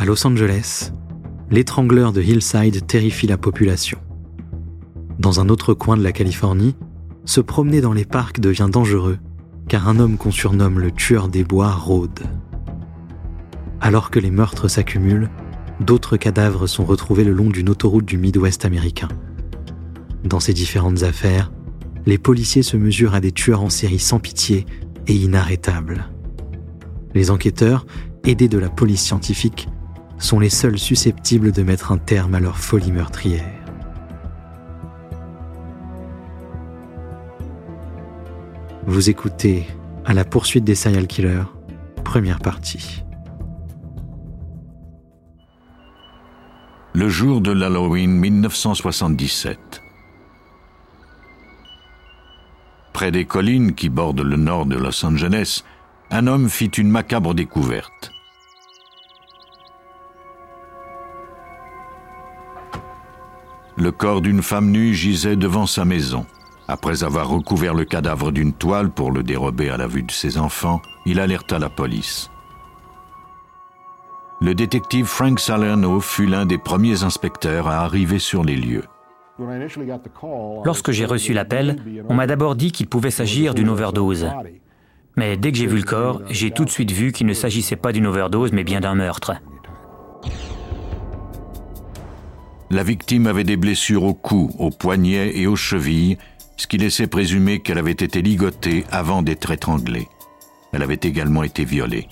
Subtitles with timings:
[0.00, 0.92] À Los Angeles,
[1.50, 3.98] l'étrangleur de Hillside terrifie la population.
[5.18, 6.74] Dans un autre coin de la Californie,
[7.26, 9.18] se promener dans les parcs devient dangereux
[9.68, 12.20] car un homme qu'on surnomme le tueur des bois rôde.
[13.82, 15.28] Alors que les meurtres s'accumulent,
[15.80, 19.08] d'autres cadavres sont retrouvés le long d'une autoroute du Midwest américain.
[20.24, 21.52] Dans ces différentes affaires,
[22.06, 24.64] les policiers se mesurent à des tueurs en série sans pitié
[25.08, 26.08] et inarrêtables.
[27.12, 27.84] Les enquêteurs,
[28.24, 29.68] aidés de la police scientifique,
[30.20, 33.60] sont les seuls susceptibles de mettre un terme à leur folie meurtrière.
[38.86, 39.66] Vous écoutez
[40.04, 41.44] À la poursuite des serial killers,
[42.04, 43.04] première partie.
[46.92, 49.82] Le jour de l'Halloween 1977.
[52.92, 55.62] Près des collines qui bordent le nord de Los Angeles,
[56.10, 58.12] un homme fit une macabre découverte.
[63.80, 66.26] Le corps d'une femme nue gisait devant sa maison.
[66.68, 70.36] Après avoir recouvert le cadavre d'une toile pour le dérober à la vue de ses
[70.36, 72.30] enfants, il alerta la police.
[74.42, 78.84] Le détective Frank Salerno fut l'un des premiers inspecteurs à arriver sur les lieux.
[80.66, 81.78] Lorsque j'ai reçu l'appel,
[82.10, 84.28] on m'a d'abord dit qu'il pouvait s'agir d'une overdose.
[85.16, 87.76] Mais dès que j'ai vu le corps, j'ai tout de suite vu qu'il ne s'agissait
[87.76, 89.32] pas d'une overdose, mais bien d'un meurtre.
[92.72, 96.18] La victime avait des blessures au cou, aux poignets et aux chevilles,
[96.56, 100.06] ce qui laissait présumer qu'elle avait été ligotée avant d'être étranglée.
[100.72, 102.06] Elle avait également été violée.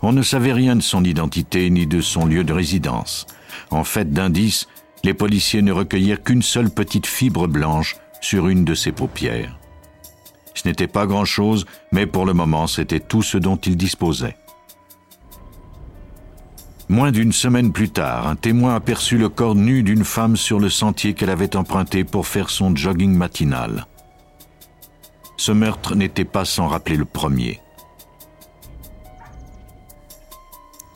[0.00, 3.26] On ne savait rien de son identité ni de son lieu de résidence.
[3.70, 4.66] En fait d'indices,
[5.02, 9.58] les policiers ne recueillirent qu'une seule petite fibre blanche sur une de ses paupières.
[10.54, 14.36] Ce n'était pas grand-chose, mais pour le moment c'était tout ce dont ils disposaient.
[16.88, 20.68] Moins d'une semaine plus tard, un témoin aperçut le corps nu d'une femme sur le
[20.68, 23.86] sentier qu'elle avait emprunté pour faire son jogging matinal.
[25.36, 27.60] Ce meurtre n'était pas sans rappeler le premier.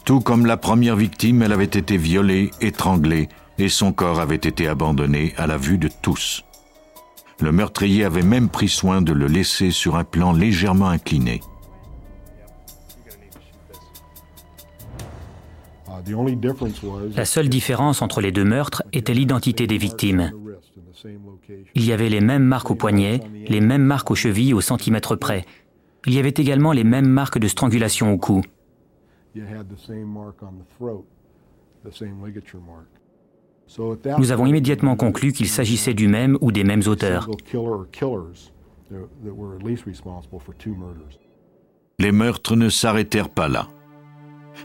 [0.05, 3.29] Tout comme la première victime, elle avait été violée, étranglée,
[3.59, 6.45] et son corps avait été abandonné à la vue de tous.
[7.41, 11.41] Le meurtrier avait même pris soin de le laisser sur un plan légèrement incliné.
[17.17, 20.33] La seule différence entre les deux meurtres était l'identité des victimes.
[21.75, 25.17] Il y avait les mêmes marques au poignet, les mêmes marques aux chevilles au centimètre
[25.17, 25.45] près.
[26.07, 28.43] Il y avait également les mêmes marques de strangulation au cou.
[34.19, 37.29] Nous avons immédiatement conclu qu'il s'agissait du même ou des mêmes auteurs.
[41.99, 43.69] Les meurtres ne s'arrêtèrent pas là.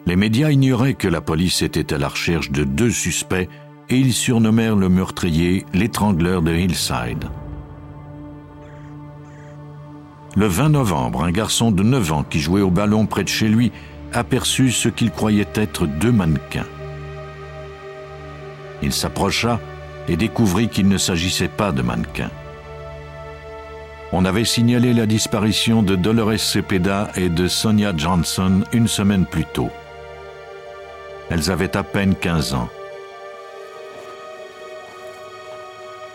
[0.06, 3.48] Les médias ignoraient que la police était à la recherche de deux suspects
[3.90, 7.26] et ils surnommèrent le meurtrier l'étrangleur de Hillside.
[10.36, 13.48] Le 20 novembre, un garçon de 9 ans qui jouait au ballon près de chez
[13.48, 13.72] lui
[14.14, 16.66] aperçut ce qu'il croyait être deux mannequins.
[18.82, 19.60] Il s'approcha
[20.08, 22.32] et découvrit qu'il ne s'agissait pas de mannequins.
[24.12, 29.46] On avait signalé la disparition de Dolores Cepeda et de Sonia Johnson une semaine plus
[29.46, 29.72] tôt.
[31.34, 32.70] Elles avaient à peine 15 ans.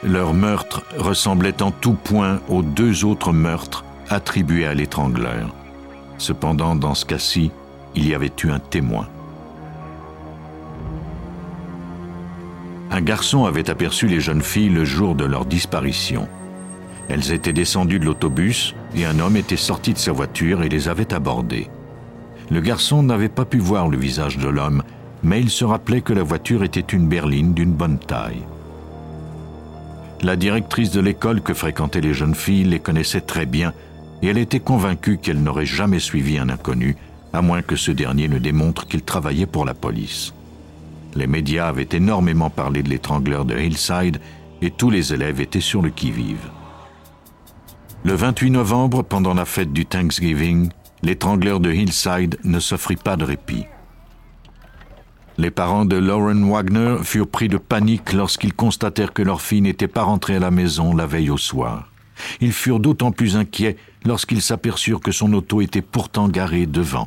[0.05, 5.53] Leur meurtre ressemblait en tout point aux deux autres meurtres attribués à l'étrangleur.
[6.19, 7.51] Cependant, dans ce cas-ci,
[7.97, 9.09] il y avait eu un témoin.
[12.93, 16.29] Un garçon avait aperçu les jeunes filles le jour de leur disparition.
[17.09, 20.89] Elles étaient descendues de l'autobus et un homme était sorti de sa voiture et les
[20.89, 21.69] avait abordées.
[22.53, 24.85] Le garçon n'avait pas pu voir le visage de l'homme,
[25.23, 28.43] mais il se rappelait que la voiture était une berline d'une bonne taille.
[30.23, 33.73] La directrice de l'école que fréquentaient les jeunes filles les connaissait très bien
[34.23, 36.97] et elle était convaincue qu'elle n'aurait jamais suivi un inconnu,
[37.33, 40.35] à moins que ce dernier ne démontre qu'il travaillait pour la police.
[41.15, 44.19] Les médias avaient énormément parlé de l'étrangleur de Hillside
[44.61, 46.51] et tous les élèves étaient sur le qui-vive.
[48.05, 50.71] Le 28 novembre, pendant la fête du Thanksgiving,
[51.03, 53.67] l'étrangleur de Hillside ne s'offrit pas de répit.
[55.39, 59.87] Les parents de Lauren Wagner furent pris de panique lorsqu'ils constatèrent que leur fille n'était
[59.87, 61.93] pas rentrée à la maison la veille au soir.
[62.41, 67.07] Ils furent d'autant plus inquiets lorsqu'ils s'aperçurent que son auto était pourtant garée devant.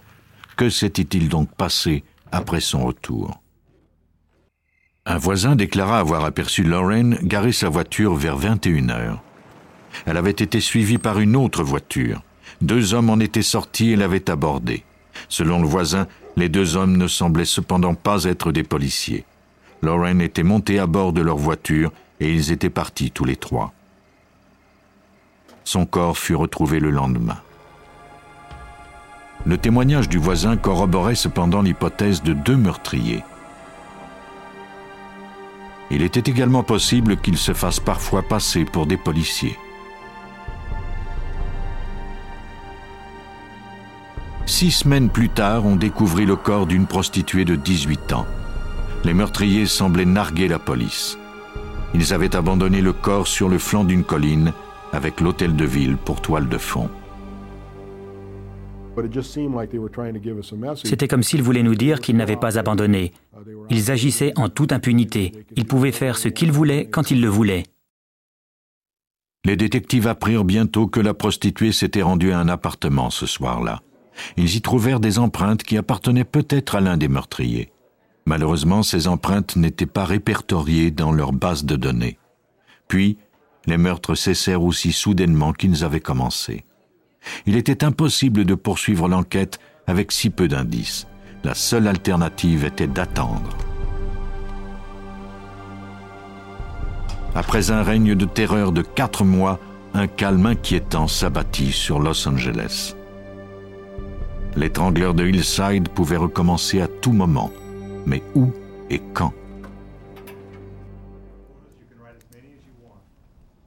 [0.55, 3.41] Que s'était-il donc passé après son retour?
[5.05, 9.21] Un voisin déclara avoir aperçu Lauren garer sa voiture vers 21 heures.
[10.05, 12.21] Elle avait été suivie par une autre voiture.
[12.61, 14.85] Deux hommes en étaient sortis et l'avaient abordée.
[15.27, 16.07] Selon le voisin,
[16.37, 19.25] Les deux hommes ne semblaient cependant pas être des policiers.
[19.81, 23.73] Lauren était monté à bord de leur voiture et ils étaient partis tous les trois.
[25.63, 27.37] Son corps fut retrouvé le lendemain.
[29.45, 33.23] Le témoignage du voisin corroborait cependant l'hypothèse de deux meurtriers.
[35.89, 39.57] Il était également possible qu'ils se fassent parfois passer pour des policiers.
[44.61, 48.27] Six semaines plus tard, on découvrit le corps d'une prostituée de 18 ans.
[49.03, 51.17] Les meurtriers semblaient narguer la police.
[51.95, 54.53] Ils avaient abandonné le corps sur le flanc d'une colline
[54.93, 56.91] avec l'hôtel de ville pour toile de fond.
[60.83, 63.13] C'était comme s'ils voulaient nous dire qu'ils n'avaient pas abandonné.
[63.71, 65.31] Ils agissaient en toute impunité.
[65.55, 67.63] Ils pouvaient faire ce qu'ils voulaient quand ils le voulaient.
[69.43, 73.81] Les détectives apprirent bientôt que la prostituée s'était rendue à un appartement ce soir-là.
[74.37, 77.71] Ils y trouvèrent des empreintes qui appartenaient peut-être à l'un des meurtriers.
[78.25, 82.17] Malheureusement, ces empreintes n'étaient pas répertoriées dans leur base de données.
[82.87, 83.17] Puis,
[83.65, 86.65] les meurtres cessèrent aussi soudainement qu'ils avaient commencé.
[87.45, 91.07] Il était impossible de poursuivre l'enquête avec si peu d'indices.
[91.43, 93.49] La seule alternative était d'attendre.
[97.33, 99.59] Après un règne de terreur de quatre mois,
[99.93, 102.95] un calme inquiétant s'abattit sur Los Angeles.
[104.55, 107.51] L'étrangleur de Hillside pouvait recommencer à tout moment.
[108.05, 108.51] Mais où
[108.89, 109.33] et quand?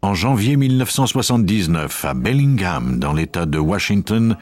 [0.02, 4.36] En janvier 1979, à Bellingham, dans l'État de Washington,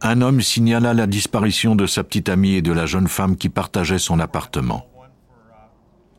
[0.00, 3.50] un homme signala la disparition de sa petite amie et de la jeune femme qui
[3.50, 4.86] partageait son appartement.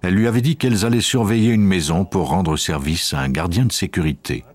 [0.04, 3.66] Elle lui avait dit qu'elles allaient surveiller une maison pour rendre service à un gardien
[3.66, 4.46] de sécurité.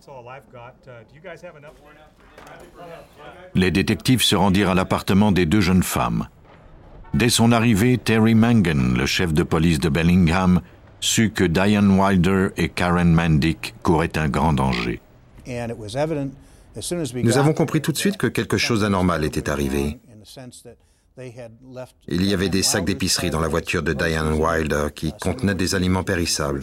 [3.54, 6.28] Les détectives se rendirent à l'appartement des deux jeunes femmes.
[7.14, 10.60] Dès son arrivée, Terry Mangan, le chef de police de Bellingham,
[11.00, 15.00] sut que Diane Wilder et Karen Mandick couraient un grand danger.
[17.24, 19.98] Nous avons compris tout de suite que quelque chose d'anormal était arrivé.
[22.08, 25.74] Il y avait des sacs d'épicerie dans la voiture de Diane Wilder qui contenaient des
[25.74, 26.62] aliments périssables.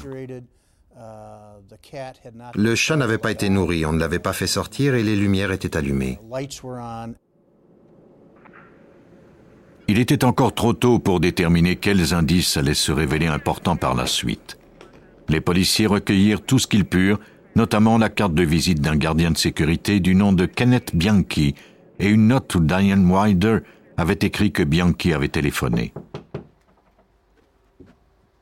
[2.55, 5.51] Le chat n'avait pas été nourri, on ne l'avait pas fait sortir et les lumières
[5.51, 6.19] étaient allumées.
[9.89, 14.05] Il était encore trop tôt pour déterminer quels indices allaient se révéler importants par la
[14.05, 14.57] suite.
[15.29, 17.19] Les policiers recueillirent tout ce qu'ils purent,
[17.55, 21.55] notamment la carte de visite d'un gardien de sécurité du nom de Kenneth Bianchi
[21.99, 23.59] et une note où Diane Wilder
[23.97, 25.93] avait écrit que Bianchi avait téléphoné.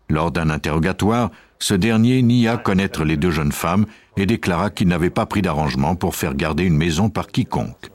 [0.09, 3.85] Lors d'un interrogatoire, ce dernier nia connaître les deux jeunes femmes
[4.17, 7.91] et déclara qu'il n'avait pas pris d'arrangement pour faire garder une maison par quiconque.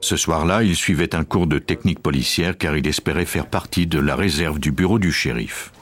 [0.00, 3.98] Ce soir-là, il suivait un cours de technique policière car il espérait faire partie de
[3.98, 5.72] la réserve du bureau du shérif.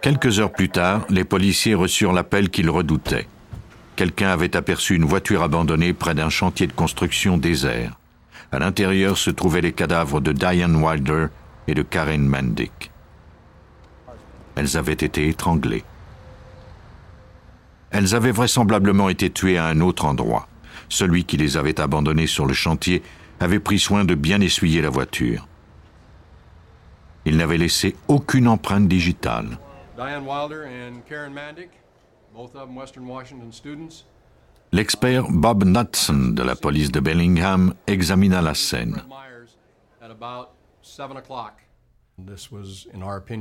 [0.00, 3.26] Quelques heures plus tard, les policiers reçurent l'appel qu'ils redoutaient.
[3.96, 7.98] Quelqu'un avait aperçu une voiture abandonnée près d'un chantier de construction désert.
[8.52, 11.26] À l'intérieur se trouvaient les cadavres de Diane Wilder
[11.66, 12.92] et de Karen Mandick.
[14.58, 15.84] Elles avaient été étranglées.
[17.92, 20.48] Elles avaient vraisemblablement été tuées à un autre endroit.
[20.88, 23.04] Celui qui les avait abandonnées sur le chantier
[23.38, 25.46] avait pris soin de bien essuyer la voiture.
[27.24, 29.58] Il n'avait laissé aucune empreinte digitale.
[34.72, 39.02] L'expert Bob Knudson de la police de Bellingham examina la scène.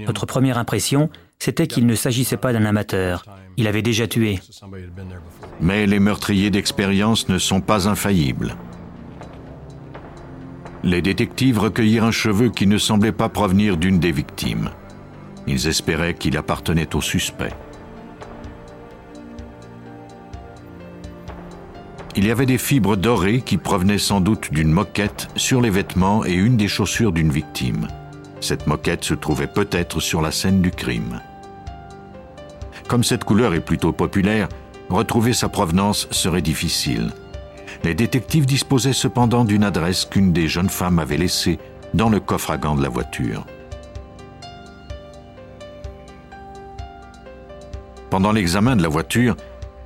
[0.05, 3.25] Notre première impression, c'était qu'il ne s'agissait pas d'un amateur.
[3.57, 4.39] Il avait déjà tué.
[5.59, 8.55] Mais les meurtriers d'expérience ne sont pas infaillibles.
[10.83, 14.69] Les détectives recueillirent un cheveu qui ne semblait pas provenir d'une des victimes.
[15.47, 17.53] Ils espéraient qu'il appartenait au suspect.
[22.15, 26.25] Il y avait des fibres dorées qui provenaient sans doute d'une moquette sur les vêtements
[26.25, 27.87] et une des chaussures d'une victime.
[28.39, 31.21] Cette moquette se trouvait peut-être sur la scène du crime.
[32.87, 34.47] Comme cette couleur est plutôt populaire,
[34.89, 37.11] retrouver sa provenance serait difficile.
[37.83, 41.59] Les détectives disposaient cependant d'une adresse qu'une des jeunes femmes avait laissée
[41.93, 43.45] dans le coffre à gants de la voiture.
[48.09, 49.35] Pendant l'examen de la voiture,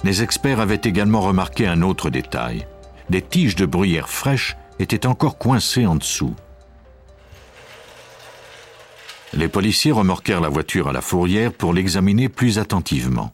[0.03, 2.67] les experts avaient également remarqué un autre détail.
[3.09, 6.35] Des tiges de bruyère fraîches étaient encore coincées en dessous.
[9.33, 13.33] Les policiers remorquèrent la voiture à la fourrière pour l'examiner plus attentivement.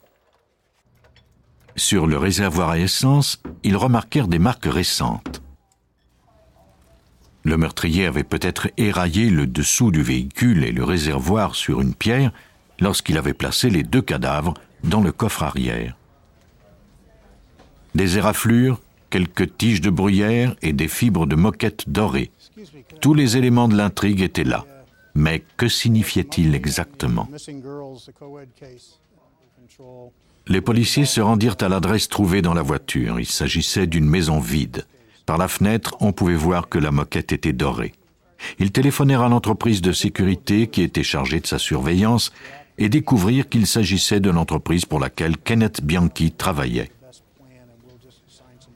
[1.76, 5.42] Sur le réservoir à essence, ils remarquèrent des marques récentes.
[7.44, 12.32] Le meurtrier avait peut-être éraillé le dessous du véhicule et le réservoir sur une pierre
[12.80, 15.96] lorsqu'il avait placé les deux cadavres dans le coffre arrière.
[17.96, 22.32] Des éraflures, quelques tiges de bruyère et des fibres de moquette dorées.
[23.02, 24.66] Tous les éléments de l'intrigue étaient là.
[25.18, 27.28] Mais que signifiait-il exactement?
[30.48, 33.20] Les policiers se rendirent à l'adresse trouvée dans la voiture.
[33.20, 34.86] Il s'agissait d'une maison vide.
[35.26, 37.94] Par la fenêtre, on pouvait voir que la moquette était dorée.
[38.60, 42.32] Ils téléphonèrent à l'entreprise de sécurité qui était chargée de sa surveillance
[42.78, 46.92] et découvrirent qu'il s'agissait de l'entreprise pour laquelle Kenneth Bianchi travaillait.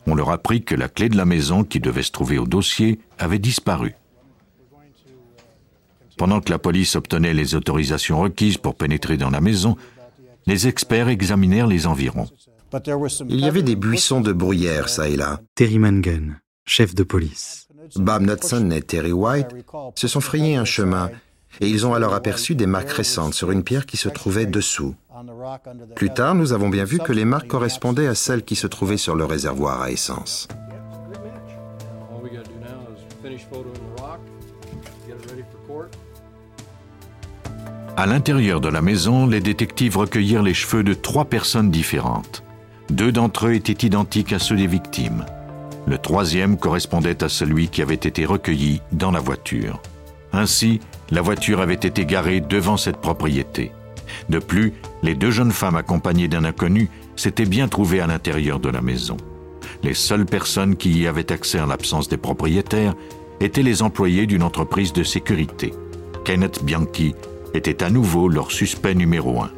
[0.07, 2.99] On leur apprit que la clé de la maison qui devait se trouver au dossier
[3.19, 3.93] avait disparu.
[6.17, 9.75] Pendant que la police obtenait les autorisations requises pour pénétrer dans la maison,
[10.45, 12.27] les experts examinèrent les environs.
[13.27, 15.41] Il y avait des buissons de bruyère, ça et là.
[15.55, 17.67] Terry Mangan, chef de police.
[17.95, 19.47] Bob Knudson et Terry White
[19.95, 21.09] se sont frayés un chemin
[21.59, 24.95] et ils ont alors aperçu des marques récentes sur une pierre qui se trouvait dessous.
[25.95, 28.97] Plus tard, nous avons bien vu que les marques correspondaient à celles qui se trouvaient
[28.97, 30.47] sur le réservoir à essence.
[37.97, 42.43] À l'intérieur de la maison, les détectives recueillirent les cheveux de trois personnes différentes.
[42.89, 45.25] Deux d'entre eux étaient identiques à ceux des victimes.
[45.87, 49.81] Le troisième correspondait à celui qui avait été recueilli dans la voiture.
[50.31, 50.79] Ainsi,
[51.11, 53.73] la voiture avait été garée devant cette propriété.
[54.29, 58.69] De plus, les deux jeunes femmes accompagnées d'un inconnu s'étaient bien trouvées à l'intérieur de
[58.69, 59.17] la maison.
[59.83, 62.95] Les seules personnes qui y avaient accès en l'absence des propriétaires
[63.41, 65.73] étaient les employés d'une entreprise de sécurité.
[66.23, 67.15] Kenneth Bianchi
[67.53, 69.51] était à nouveau leur suspect numéro un.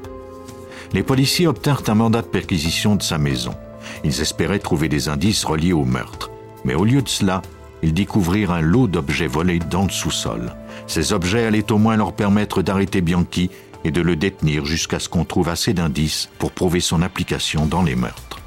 [0.93, 3.55] Les policiers obtinrent un mandat de perquisition de sa maison.
[4.03, 6.29] Ils espéraient trouver des indices reliés au meurtre.
[6.65, 7.41] Mais au lieu de cela,
[7.81, 10.53] ils découvrirent un lot d'objets volés dans le sous-sol.
[10.88, 13.50] Ces objets allaient au moins leur permettre d'arrêter Bianchi
[13.83, 17.83] et de le détenir jusqu'à ce qu'on trouve assez d'indices pour prouver son application dans
[17.83, 18.39] les meurtres.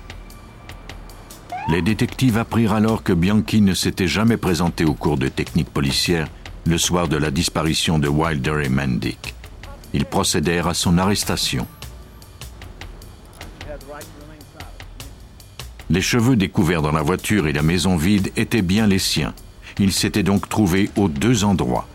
[1.68, 6.28] Les détectives apprirent alors que Bianchi ne s'était jamais présenté au cours de techniques policières
[6.64, 9.35] le soir de la disparition de Wilder et Mendick.
[9.96, 11.66] Ils procédèrent à son arrestation.
[15.88, 19.32] Les cheveux découverts dans la voiture et la maison vide étaient bien les siens.
[19.78, 21.88] Ils s'étaient donc trouvés aux deux endroits.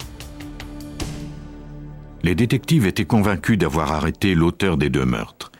[2.23, 5.51] Les détectives étaient convaincus d'avoir arrêté l'auteur des deux meurtres.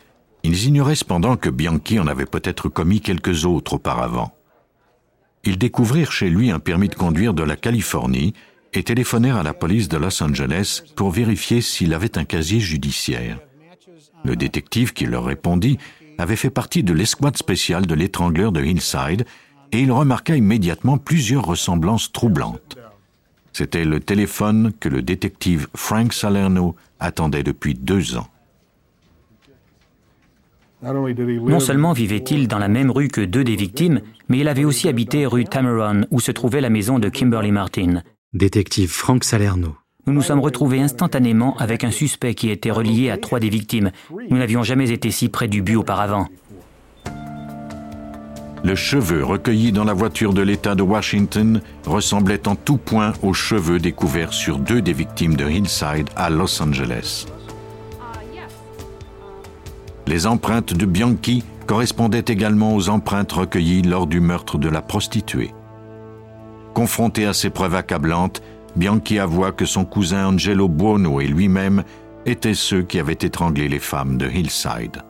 [0.42, 4.36] Ils ignoraient cependant que Bianchi en avait peut-être commis quelques autres auparavant.
[5.44, 8.34] Ils découvrirent chez lui un permis de conduire de la Californie
[8.74, 13.40] et téléphonèrent à la police de Los Angeles pour vérifier s'il avait un casier judiciaire.
[14.24, 15.78] Le détective qui leur répondit
[16.18, 19.26] avait fait partie de l'escouade spéciale de l'étrangleur de Hillside
[19.72, 22.78] et il remarqua immédiatement plusieurs ressemblances troublantes.
[23.54, 28.28] C'était le téléphone que le détective Frank Salerno attendait depuis deux ans.
[30.84, 34.88] Non seulement vivait-il dans la même rue que deux des victimes, mais il avait aussi
[34.88, 38.02] habité rue Tameron, où se trouvait la maison de Kimberly Martin.
[38.34, 39.76] Détective Frank Salerno.
[40.08, 43.92] Nous nous sommes retrouvés instantanément avec un suspect qui était relié à trois des victimes.
[44.30, 46.28] Nous n'avions jamais été si près du but auparavant.
[48.64, 53.34] Le cheveu recueilli dans la voiture de l'État de Washington ressemblait en tout point aux
[53.34, 57.26] cheveux découverts sur deux des victimes de Hillside à Los Angeles.
[60.08, 65.52] Les empreintes de Bianchi correspondaient également aux empreintes recueillies lors du meurtre de la prostituée.
[66.74, 68.42] Confronté à ces preuves accablantes,
[68.76, 71.84] Bianchi avoua que son cousin Angelo Buono et lui-même
[72.26, 75.02] étaient ceux qui avaient étranglé les femmes de Hillside.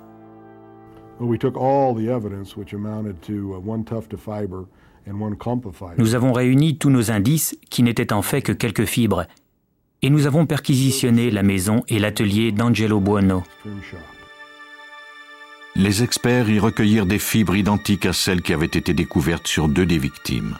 [5.97, 9.25] Nous avons réuni tous nos indices qui n'étaient en fait que quelques fibres
[10.01, 13.43] et nous avons perquisitionné la maison et l'atelier d'Angelo Buono.
[15.75, 19.85] Les experts y recueillirent des fibres identiques à celles qui avaient été découvertes sur deux
[19.85, 20.57] des victimes.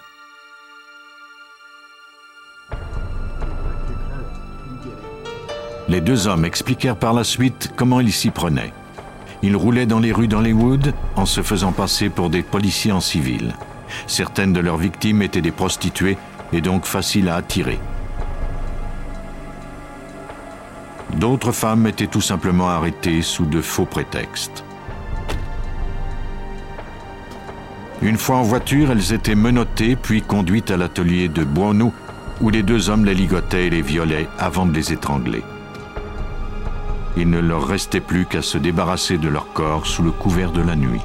[5.92, 8.72] Les deux hommes expliquèrent par la suite comment ils s'y prenaient.
[9.44, 13.54] Ils roulaient dans les rues d'Hollywood en se faisant passer pour des policiers en civil.
[14.08, 16.18] Certaines de leurs victimes étaient des prostituées
[16.54, 17.78] et donc faciles à attirer.
[21.18, 24.64] D'autres femmes étaient tout simplement arrêtées sous de faux prétextes.
[28.02, 31.92] Une fois en voiture, elles étaient menottées puis conduites à l'atelier de Buono
[32.40, 35.44] où les deux hommes les ligotaient et les violaient avant de les étrangler
[37.18, 40.62] il ne leur restait plus qu'à se débarrasser de leur corps sous le couvert de
[40.62, 41.02] la nuit.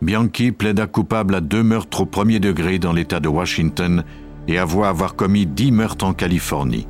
[0.00, 4.04] Bianchi plaida coupable à deux meurtres au premier degré dans l'État de Washington
[4.46, 6.86] et avoua avoir commis dix meurtres en Californie.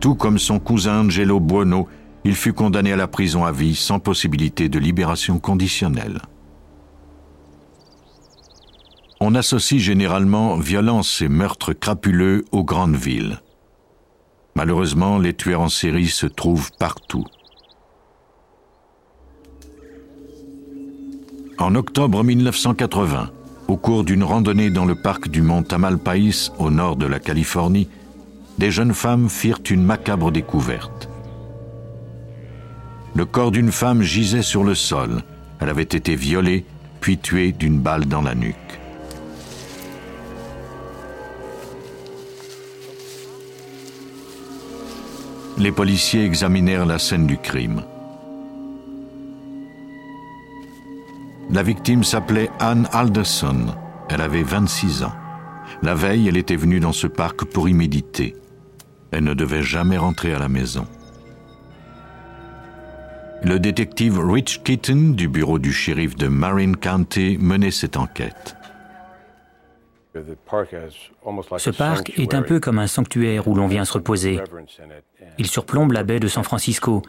[0.00, 1.88] Tout comme son cousin Angelo Buono,
[2.24, 6.22] il fut condamné à la prison à vie sans possibilité de libération conditionnelle.
[9.20, 13.40] On associe généralement violence et meurtres crapuleux aux grandes villes.
[14.56, 17.24] Malheureusement, les tueurs en série se trouvent partout.
[21.58, 23.30] En octobre 1980,
[23.68, 27.88] au cours d'une randonnée dans le parc du mont Tamalpais au nord de la Californie,
[28.58, 31.08] des jeunes femmes firent une macabre découverte.
[33.14, 35.22] Le corps d'une femme gisait sur le sol.
[35.60, 36.64] Elle avait été violée,
[37.00, 38.63] puis tuée d'une balle dans la nuque.
[45.56, 47.82] Les policiers examinèrent la scène du crime.
[51.50, 53.66] La victime s'appelait Anne Alderson.
[54.08, 55.12] Elle avait 26 ans.
[55.82, 58.34] La veille, elle était venue dans ce parc pour y méditer.
[59.12, 60.86] Elle ne devait jamais rentrer à la maison.
[63.44, 68.56] Le détective Rich Kitten du bureau du shérif de Marin County menait cette enquête.
[71.58, 74.40] Ce parc est un peu comme un sanctuaire où l'on vient se reposer.
[75.38, 77.02] Il surplombe la baie de San Francisco.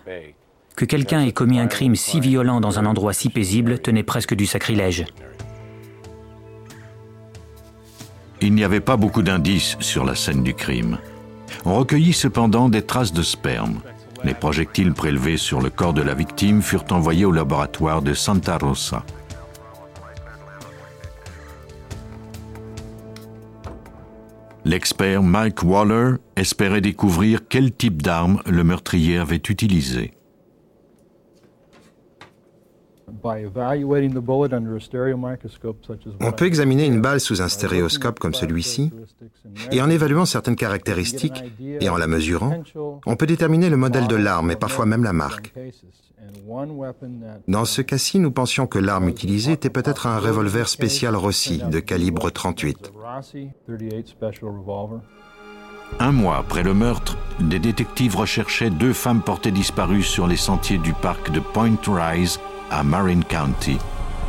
[0.75, 4.35] Que quelqu'un ait commis un crime si violent dans un endroit si paisible tenait presque
[4.35, 5.05] du sacrilège.
[8.41, 10.97] Il n'y avait pas beaucoup d'indices sur la scène du crime.
[11.63, 13.79] On recueillit cependant des traces de sperme.
[14.23, 18.57] Les projectiles prélevés sur le corps de la victime furent envoyés au laboratoire de Santa
[18.57, 19.03] Rosa.
[24.67, 30.13] L'expert Mike Waller espérait découvrir quel type d'arme le meurtrier avait utilisé.
[36.21, 38.91] On peut examiner une balle sous un stéréoscope comme celui-ci,
[39.71, 42.63] et en évaluant certaines caractéristiques et en la mesurant,
[43.05, 45.53] on peut déterminer le modèle de l'arme et parfois même la marque.
[47.47, 51.79] Dans ce cas-ci, nous pensions que l'arme utilisée était peut-être un revolver spécial Rossi de
[51.79, 52.91] calibre 38.
[55.99, 60.77] Un mois après le meurtre, des détectives recherchaient deux femmes portées disparues sur les sentiers
[60.77, 63.77] du parc de Point Rise à Marin County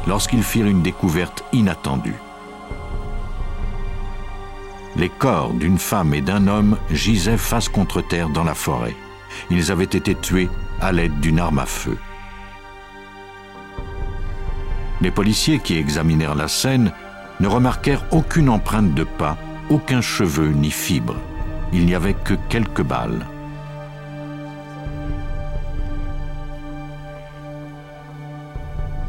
[0.07, 2.17] lorsqu'ils firent une découverte inattendue.
[4.97, 8.97] Les corps d'une femme et d'un homme gisaient face contre terre dans la forêt.
[9.51, 10.49] Ils avaient été tués
[10.81, 11.99] à l'aide d'une arme à feu.
[15.03, 16.93] Les policiers qui examinèrent la scène
[17.41, 19.37] ne remarquèrent aucune empreinte de pas,
[19.69, 21.17] aucun cheveu ni fibre.
[21.73, 23.27] Il n'y avait que quelques balles.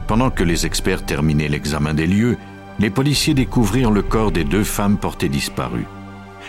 [0.08, 2.38] Pendant que les experts terminaient l'examen des lieux,
[2.80, 5.88] les policiers découvrirent le corps des deux femmes portées disparues.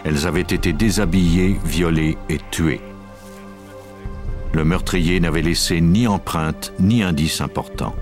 [0.05, 2.81] Elles avaient été déshabillées, violées et tuées.
[4.53, 7.95] Le meurtrier n'avait laissé ni empreinte ni indice important.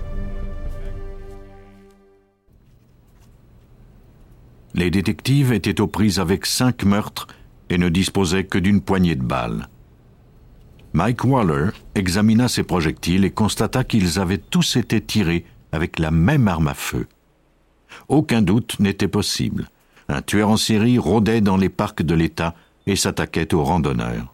[4.75, 7.27] Les détectives étaient aux prises avec cinq meurtres
[7.69, 9.69] et ne disposaient que d'une poignée de balles.
[10.97, 16.47] Mike Waller examina ces projectiles et constata qu'ils avaient tous été tirés avec la même
[16.47, 17.05] arme à feu.
[18.07, 19.69] Aucun doute n'était possible.
[20.09, 22.55] Un tueur en série rôdait dans les parcs de l'État
[22.87, 24.33] et s'attaquait aux randonneurs.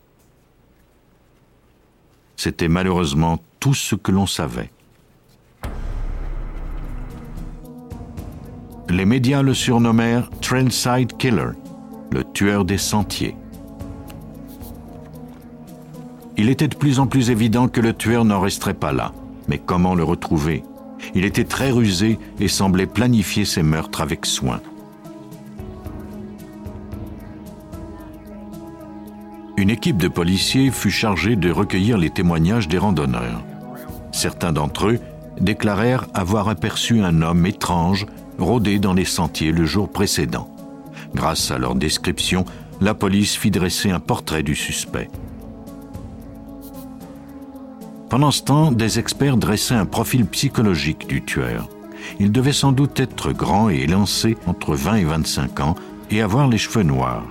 [2.37, 4.71] C'était malheureusement tout ce que l'on savait.
[8.87, 11.57] Les médias le surnommèrent Trailside Killer,
[12.11, 13.35] le tueur des sentiers.
[16.35, 19.11] Il était de plus en plus évident que le tueur n'en resterait pas là.
[19.47, 20.63] Mais comment le retrouver?
[21.15, 24.61] Il était très rusé et semblait planifier ses meurtres avec soin.
[29.57, 33.43] Une équipe de policiers fut chargée de recueillir les témoignages des randonneurs.
[34.11, 34.99] Certains d'entre eux
[35.39, 38.07] déclarèrent avoir aperçu un homme étrange
[38.39, 40.49] rôder dans les sentiers le jour précédent.
[41.13, 42.45] Grâce à leur description,
[42.81, 45.09] la police fit dresser un portrait du suspect.
[48.13, 51.67] Pendant ce temps, des experts dressaient un profil psychologique du tueur.
[52.19, 55.75] Il devait sans doute être grand et élancé entre 20 et 25 ans
[56.11, 57.25] et avoir les cheveux noirs.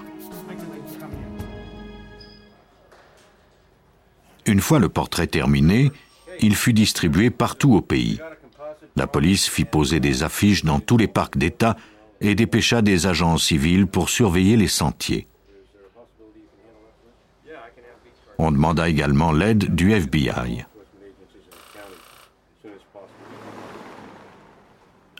[4.45, 5.93] Une fois le portrait terminé,
[6.41, 8.19] il fut distribué partout au pays.
[8.97, 11.77] La police fit poser des affiches dans tous les parcs d'État
[12.21, 15.29] et dépêcha des agents civils pour surveiller les sentiers.
[18.37, 20.67] On demanda également l'aide du FBI.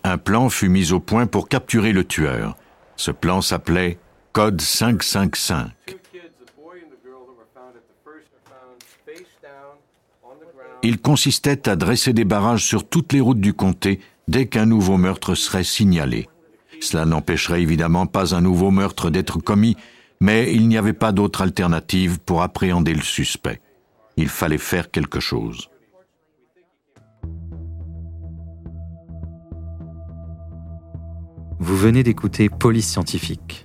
[0.05, 2.57] Un plan fut mis au point pour capturer le tueur.
[2.97, 3.99] Ce plan s'appelait
[4.33, 5.71] Code 555.
[10.85, 14.97] Il consistait à dresser des barrages sur toutes les routes du comté dès qu'un nouveau
[14.97, 16.29] meurtre serait signalé.
[16.81, 19.77] Cela n'empêcherait évidemment pas un nouveau meurtre d'être commis,
[20.21, 23.61] mais il n'y avait pas d'autre alternative pour appréhender le suspect.
[24.17, 25.69] Il fallait faire quelque chose.
[31.73, 33.65] Vous venez d'écouter Police Scientifique.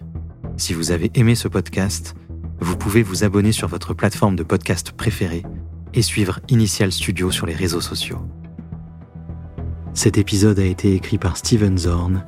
[0.56, 2.16] Si vous avez aimé ce podcast,
[2.62, 5.44] vous pouvez vous abonner sur votre plateforme de podcast préférée
[5.94, 8.22] et suivre Initial Studio sur les réseaux sociaux.
[9.94, 12.24] Cet épisode a été écrit par Steven Zorn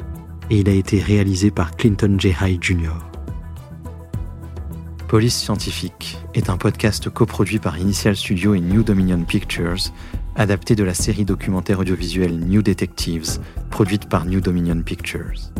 [0.49, 2.35] et il a été réalisé par Clinton J.
[2.41, 2.97] High Jr.
[5.07, 9.93] Police Scientifique est un podcast coproduit par Initial Studio et New Dominion Pictures,
[10.35, 13.39] adapté de la série documentaire audiovisuelle New Detectives,
[13.69, 15.53] produite par New Dominion Pictures.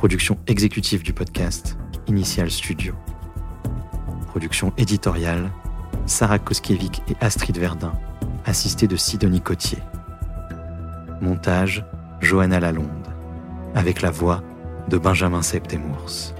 [0.00, 2.94] Production exécutive du podcast, Initial Studio.
[4.28, 5.50] Production éditoriale,
[6.06, 7.92] Sarah Koskiewicz et Astrid Verdun,
[8.46, 9.76] assistée de Sidonie Cotier.
[11.20, 11.84] Montage,
[12.20, 13.08] Johanna Lalonde,
[13.74, 14.42] avec la voix
[14.88, 16.32] de Benjamin Septemours.